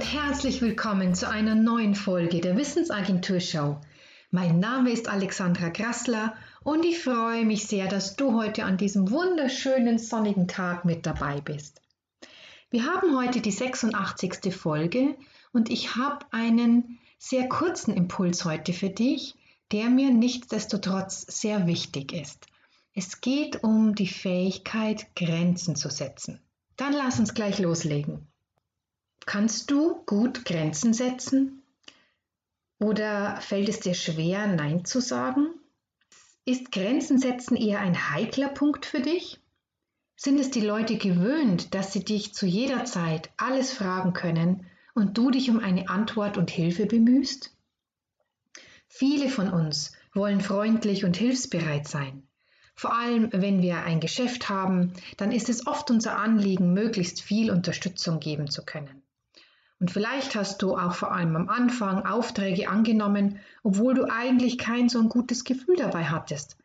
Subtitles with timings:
[0.00, 3.80] Herzlich willkommen zu einer neuen Folge der Wissensagentur Show.
[4.30, 9.10] Mein Name ist Alexandra Grassler und ich freue mich sehr, dass du heute an diesem
[9.10, 11.80] wunderschönen sonnigen Tag mit dabei bist.
[12.70, 14.54] Wir haben heute die 86.
[14.54, 15.16] Folge
[15.52, 19.34] und ich habe einen sehr kurzen Impuls heute für dich,
[19.72, 22.46] der mir nichtsdestotrotz sehr wichtig ist.
[22.94, 26.40] Es geht um die Fähigkeit, Grenzen zu setzen.
[26.76, 28.28] Dann lass uns gleich loslegen.
[29.28, 31.62] Kannst du gut Grenzen setzen?
[32.78, 35.48] Oder fällt es dir schwer, Nein zu sagen?
[36.46, 39.38] Ist Grenzen setzen eher ein heikler Punkt für dich?
[40.16, 45.18] Sind es die Leute gewöhnt, dass sie dich zu jeder Zeit alles fragen können und
[45.18, 47.54] du dich um eine Antwort und Hilfe bemühst?
[48.86, 52.22] Viele von uns wollen freundlich und hilfsbereit sein.
[52.74, 57.50] Vor allem, wenn wir ein Geschäft haben, dann ist es oft unser Anliegen, möglichst viel
[57.50, 59.02] Unterstützung geben zu können.
[59.80, 64.88] Und vielleicht hast du auch vor allem am Anfang Aufträge angenommen, obwohl du eigentlich kein
[64.88, 66.56] so ein gutes Gefühl dabei hattest.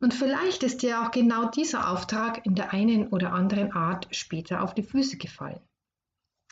[0.00, 4.62] Und vielleicht ist dir auch genau dieser Auftrag in der einen oder anderen Art später
[4.62, 5.60] auf die Füße gefallen.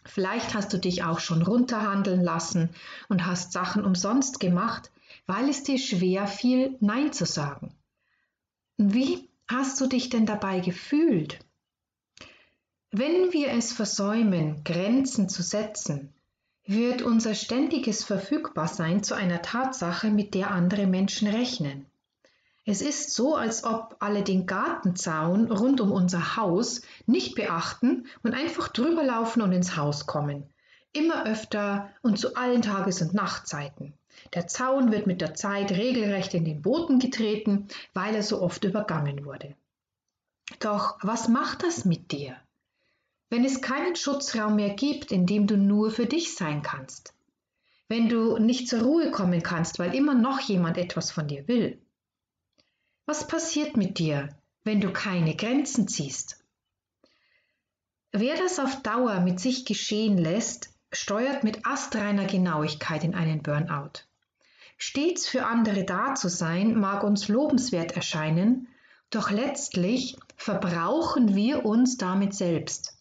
[0.05, 2.71] Vielleicht hast du dich auch schon runterhandeln lassen
[3.09, 4.91] und hast Sachen umsonst gemacht,
[5.27, 7.75] weil es dir schwer fiel, Nein zu sagen.
[8.77, 11.41] Wie hast du dich denn dabei gefühlt?
[12.93, 16.13] Wenn wir es versäumen, Grenzen zu setzen,
[16.67, 21.87] wird unser ständiges Verfügbarsein zu einer Tatsache, mit der andere Menschen rechnen.
[22.67, 28.35] Es ist so, als ob alle den Gartenzaun rund um unser Haus nicht beachten und
[28.35, 30.53] einfach drüber laufen und ins Haus kommen.
[30.93, 33.95] Immer öfter und zu allen Tages- und Nachtzeiten.
[34.35, 38.65] Der Zaun wird mit der Zeit regelrecht in den Boden getreten, weil er so oft
[38.65, 39.55] übergangen wurde.
[40.59, 42.37] Doch was macht das mit dir?
[43.31, 47.15] Wenn es keinen Schutzraum mehr gibt, in dem du nur für dich sein kannst,
[47.89, 51.81] wenn du nicht zur Ruhe kommen kannst, weil immer noch jemand etwas von dir will.
[53.07, 54.29] Was passiert mit dir,
[54.65, 56.45] wenn du keine Grenzen ziehst?
[58.13, 64.05] Wer das auf Dauer mit sich geschehen lässt, steuert mit astreiner Genauigkeit in einen Burnout.
[64.77, 68.67] Stets für andere da zu sein, mag uns lobenswert erscheinen,
[69.11, 73.00] doch letztlich verbrauchen wir uns damit selbst.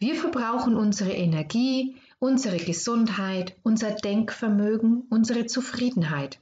[0.00, 6.40] Wir verbrauchen unsere Energie, unsere Gesundheit, unser Denkvermögen, unsere Zufriedenheit.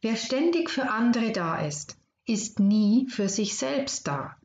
[0.00, 4.36] Wer ständig für andere da ist, ist nie für sich selbst da,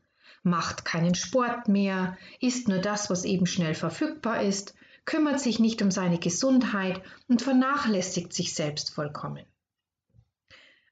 [0.42, 4.74] macht keinen Sport mehr, isst nur das, was eben schnell verfügbar ist,
[5.06, 9.44] kümmert sich nicht um seine Gesundheit und vernachlässigt sich selbst vollkommen.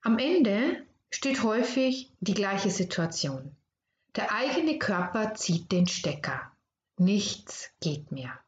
[0.02, 3.54] Am Ende steht häufig die gleiche Situation.
[4.16, 6.50] Der eigene Körper zieht den Stecker.
[6.98, 8.38] Nichts geht mehr.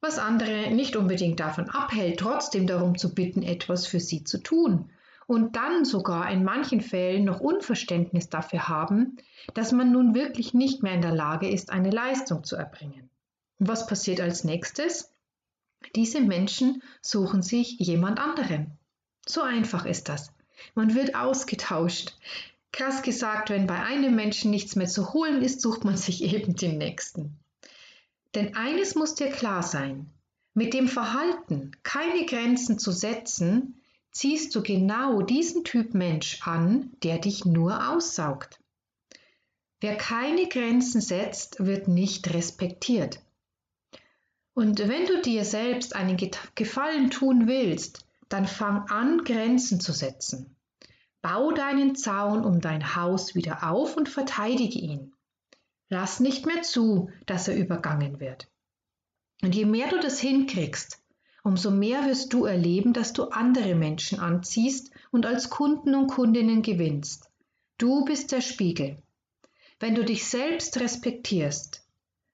[0.00, 4.90] Was andere nicht unbedingt davon abhält, trotzdem darum zu bitten, etwas für sie zu tun
[5.26, 9.16] und dann sogar in manchen Fällen noch Unverständnis dafür haben,
[9.54, 13.10] dass man nun wirklich nicht mehr in der Lage ist, eine Leistung zu erbringen.
[13.58, 15.12] Und was passiert als nächstes?
[15.94, 18.78] Diese Menschen suchen sich jemand anderen.
[19.26, 20.32] So einfach ist das.
[20.74, 22.16] Man wird ausgetauscht.
[22.72, 26.54] Krass gesagt, wenn bei einem Menschen nichts mehr zu holen ist, sucht man sich eben
[26.54, 27.38] den nächsten.
[28.36, 30.10] Denn eines muss dir klar sein,
[30.52, 33.80] mit dem Verhalten, keine Grenzen zu setzen,
[34.12, 38.60] ziehst du genau diesen Typ Mensch an, der dich nur aussaugt.
[39.80, 43.20] Wer keine Grenzen setzt, wird nicht respektiert.
[44.52, 46.18] Und wenn du dir selbst einen
[46.54, 50.56] Gefallen tun willst, dann fang an, Grenzen zu setzen.
[51.22, 55.15] Bau deinen Zaun um dein Haus wieder auf und verteidige ihn.
[55.88, 58.48] Lass nicht mehr zu, dass er übergangen wird.
[59.42, 61.00] Und je mehr du das hinkriegst,
[61.44, 66.62] umso mehr wirst du erleben, dass du andere Menschen anziehst und als Kunden und Kundinnen
[66.62, 67.30] gewinnst.
[67.78, 69.00] Du bist der Spiegel.
[69.78, 71.86] Wenn du dich selbst respektierst,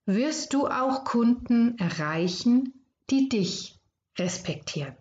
[0.06, 2.72] wirst du auch Kunden erreichen,
[3.10, 3.78] die dich
[4.16, 4.96] respektieren.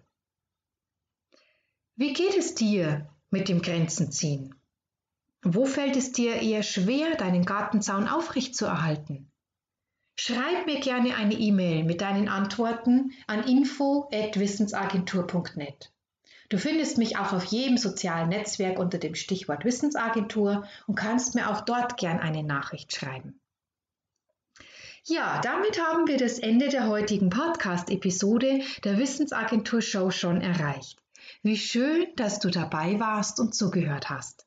[1.96, 4.56] Wie geht es dir mit dem Grenzenziehen?
[5.44, 9.32] Wo fällt es dir eher schwer, deinen Gartenzaun aufrechtzuerhalten?
[10.16, 15.92] Schreib mir gerne eine E-Mail mit deinen Antworten an info@wissensagentur.net.
[16.50, 21.50] Du findest mich auch auf jedem sozialen Netzwerk unter dem Stichwort Wissensagentur und kannst mir
[21.50, 23.40] auch dort gern eine Nachricht schreiben.
[25.06, 31.02] Ja, damit haben wir das Ende der heutigen Podcast-Episode der Wissensagentur Show schon erreicht.
[31.42, 34.46] Wie schön, dass du dabei warst und zugehört hast.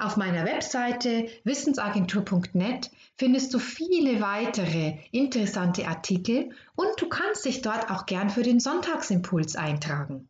[0.00, 7.90] Auf meiner Webseite wissensagentur.net findest du viele weitere interessante Artikel und du kannst dich dort
[7.90, 10.26] auch gern für den Sonntagsimpuls eintragen.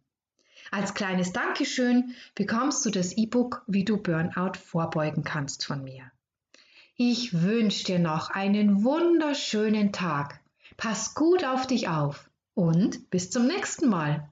[0.73, 6.11] Als kleines Dankeschön bekommst du das E-Book, wie du Burnout vorbeugen kannst von mir.
[6.97, 10.41] Ich wünsche dir noch einen wunderschönen Tag.
[10.79, 14.29] Pass gut auf dich auf und bis zum nächsten Mal.